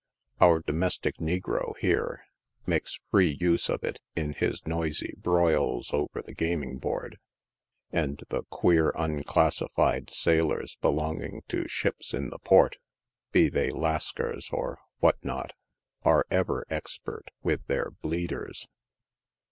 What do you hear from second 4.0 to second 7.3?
in his noisy broils over the gaming board;